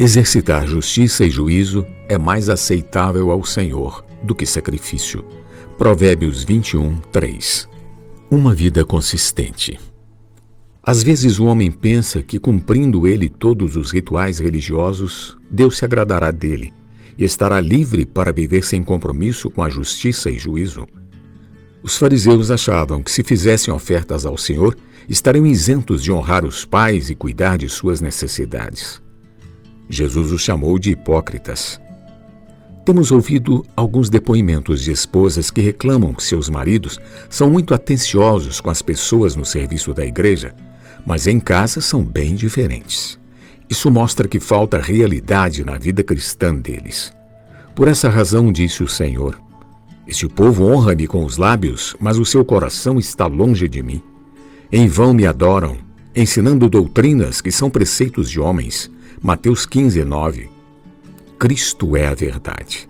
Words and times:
Exercitar 0.00 0.64
justiça 0.64 1.24
e 1.24 1.30
juízo 1.30 1.84
é 2.08 2.16
mais 2.16 2.48
aceitável 2.48 3.32
ao 3.32 3.44
Senhor 3.44 4.06
do 4.22 4.32
que 4.32 4.46
sacrifício. 4.46 5.24
Provérbios 5.76 6.44
21, 6.44 6.98
3. 7.10 7.68
Uma 8.30 8.54
vida 8.54 8.84
consistente. 8.84 9.76
Às 10.80 11.02
vezes 11.02 11.40
o 11.40 11.46
homem 11.46 11.72
pensa 11.72 12.22
que, 12.22 12.38
cumprindo 12.38 13.08
ele 13.08 13.28
todos 13.28 13.74
os 13.74 13.90
rituais 13.90 14.38
religiosos, 14.38 15.36
Deus 15.50 15.78
se 15.78 15.84
agradará 15.84 16.30
dele 16.30 16.72
e 17.18 17.24
estará 17.24 17.60
livre 17.60 18.06
para 18.06 18.32
viver 18.32 18.64
sem 18.64 18.84
compromisso 18.84 19.50
com 19.50 19.64
a 19.64 19.68
justiça 19.68 20.30
e 20.30 20.38
juízo. 20.38 20.86
Os 21.82 21.96
fariseus 21.96 22.52
achavam 22.52 23.02
que, 23.02 23.10
se 23.10 23.24
fizessem 23.24 23.74
ofertas 23.74 24.24
ao 24.24 24.38
Senhor, 24.38 24.76
estariam 25.08 25.44
isentos 25.44 26.04
de 26.04 26.12
honrar 26.12 26.44
os 26.44 26.64
pais 26.64 27.10
e 27.10 27.16
cuidar 27.16 27.58
de 27.58 27.68
suas 27.68 28.00
necessidades. 28.00 29.02
Jesus 29.88 30.32
os 30.32 30.42
chamou 30.42 30.78
de 30.78 30.90
hipócritas. 30.90 31.80
Temos 32.84 33.10
ouvido 33.10 33.66
alguns 33.76 34.08
depoimentos 34.08 34.82
de 34.82 34.92
esposas 34.92 35.50
que 35.50 35.60
reclamam 35.60 36.14
que 36.14 36.22
seus 36.22 36.48
maridos 36.48 36.98
são 37.28 37.50
muito 37.50 37.74
atenciosos 37.74 38.60
com 38.60 38.70
as 38.70 38.80
pessoas 38.80 39.36
no 39.36 39.44
serviço 39.44 39.92
da 39.92 40.06
igreja, 40.06 40.54
mas 41.06 41.26
em 41.26 41.38
casa 41.38 41.80
são 41.80 42.02
bem 42.02 42.34
diferentes. 42.34 43.18
Isso 43.68 43.90
mostra 43.90 44.26
que 44.26 44.40
falta 44.40 44.78
realidade 44.78 45.64
na 45.64 45.76
vida 45.76 46.02
cristã 46.02 46.54
deles. 46.54 47.12
Por 47.74 47.88
essa 47.88 48.08
razão, 48.08 48.50
disse 48.50 48.82
o 48.82 48.88
Senhor: 48.88 49.38
Este 50.06 50.26
povo 50.26 50.64
honra-me 50.64 51.06
com 51.06 51.24
os 51.24 51.36
lábios, 51.36 51.94
mas 52.00 52.18
o 52.18 52.24
seu 52.24 52.44
coração 52.44 52.98
está 52.98 53.26
longe 53.26 53.68
de 53.68 53.82
mim. 53.82 54.02
Em 54.72 54.88
vão 54.88 55.12
me 55.12 55.26
adoram, 55.26 55.76
ensinando 56.16 56.68
doutrinas 56.68 57.40
que 57.40 57.52
são 57.52 57.68
preceitos 57.68 58.30
de 58.30 58.40
homens. 58.40 58.90
Mateus 59.22 59.66
15, 59.66 60.04
9. 60.04 60.48
Cristo 61.38 61.96
é 61.96 62.06
a 62.06 62.14
verdade. 62.14 62.88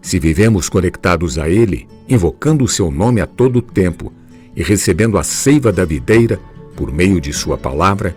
Se 0.00 0.20
vivemos 0.20 0.68
conectados 0.68 1.36
a 1.36 1.48
Ele, 1.48 1.88
invocando 2.08 2.64
o 2.64 2.68
seu 2.68 2.92
nome 2.92 3.20
a 3.20 3.26
todo 3.26 3.60
tempo 3.60 4.12
e 4.54 4.62
recebendo 4.62 5.18
a 5.18 5.24
seiva 5.24 5.72
da 5.72 5.84
videira 5.84 6.38
por 6.76 6.92
meio 6.92 7.20
de 7.20 7.32
Sua 7.32 7.58
palavra, 7.58 8.16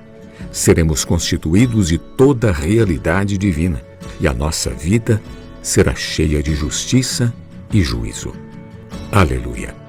seremos 0.51 1.03
constituídos 1.03 1.87
de 1.87 1.97
toda 1.97 2.49
a 2.49 2.53
realidade 2.53 3.37
divina 3.39 3.81
e 4.19 4.27
a 4.27 4.33
nossa 4.33 4.69
vida 4.69 5.21
será 5.61 5.95
cheia 5.95 6.43
de 6.43 6.53
justiça 6.53 7.33
e 7.73 7.81
juízo. 7.81 8.33
Aleluia. 9.11 9.86